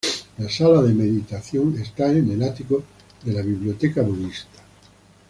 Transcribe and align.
La 0.39 0.49
Sala 0.49 0.81
de 0.81 0.95
Meditación 0.95 1.77
está 1.79 2.07
en 2.09 2.31
el 2.31 2.41
ático 2.41 2.81
de 3.23 3.33
la 3.33 3.43
Biblioteca 3.43 4.01
Budista. 4.01 4.59